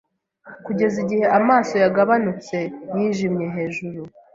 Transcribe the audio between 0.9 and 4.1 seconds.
igihe amaso yagabanutse yijimye hejuru